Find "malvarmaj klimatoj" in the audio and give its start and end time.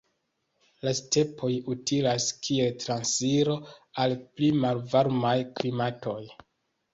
4.65-6.19